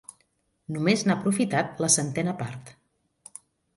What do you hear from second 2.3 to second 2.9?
part.